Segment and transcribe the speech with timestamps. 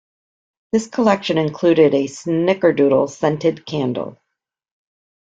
[0.71, 4.17] This collection included a Snickerdoodle scented candle.